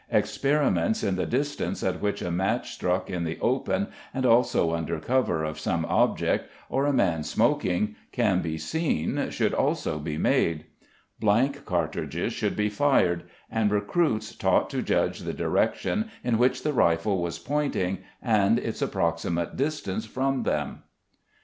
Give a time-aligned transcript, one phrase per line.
[0.11, 4.99] Experiments in the distance at which a match struck in the open and also under
[4.99, 10.65] cover of some object, or a man smoking, can be seen should also be made.
[11.19, 16.73] Blank cartridges should be fired, and recruits taught to judge the direction in which the
[16.73, 20.81] rifle was pointing and its approximate distance from them.